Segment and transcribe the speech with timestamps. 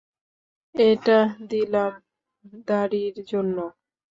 [0.75, 1.19] এটা
[1.49, 1.91] দিলাম
[2.67, 3.57] দাড়ির জন্য।